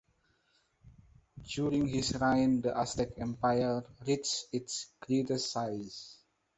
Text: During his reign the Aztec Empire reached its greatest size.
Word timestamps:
During 1.47 1.85
his 1.87 2.15
reign 2.19 2.61
the 2.61 2.75
Aztec 2.75 3.19
Empire 3.19 3.83
reached 4.07 4.47
its 4.51 4.87
greatest 4.99 5.51
size. 5.51 6.17